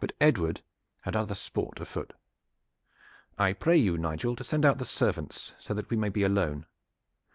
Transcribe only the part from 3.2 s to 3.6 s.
"I